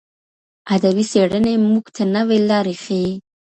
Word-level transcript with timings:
ادبي 0.73 1.03
څېړني 1.11 1.55
موږ 1.69 1.85
ته 1.95 2.03
نوې 2.15 2.37
لارې 2.49 2.75
ښيي. 2.83 3.09